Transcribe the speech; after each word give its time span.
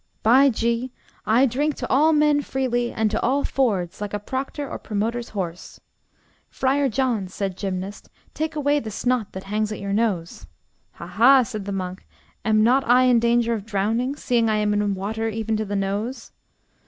By 0.23 0.49
G, 0.49 0.91
I 1.27 1.45
drink 1.45 1.75
to 1.75 1.87
all 1.87 2.11
men 2.11 2.41
freely, 2.41 2.91
and 2.91 3.13
at 3.13 3.23
all 3.23 3.43
fords, 3.43 4.01
like 4.01 4.15
a 4.15 4.19
proctor 4.19 4.67
or 4.67 4.79
promoter's 4.79 5.29
horse. 5.29 5.79
Friar 6.49 6.89
John, 6.89 7.27
said 7.27 7.55
Gymnast, 7.55 8.09
take 8.33 8.55
away 8.55 8.79
the 8.79 8.89
snot 8.89 9.31
that 9.33 9.43
hangs 9.43 9.71
at 9.71 9.79
your 9.79 9.93
nose. 9.93 10.47
Ha, 10.93 11.05
ha, 11.05 11.43
said 11.43 11.65
the 11.65 11.71
monk, 11.71 12.07
am 12.43 12.63
not 12.63 12.83
I 12.89 13.03
in 13.03 13.19
danger 13.19 13.53
of 13.53 13.63
drowning, 13.63 14.15
seeing 14.15 14.49
I 14.49 14.55
am 14.55 14.73
in 14.73 14.95
water 14.95 15.29
even 15.29 15.55
to 15.57 15.65
the 15.65 15.75
nose? 15.75 16.31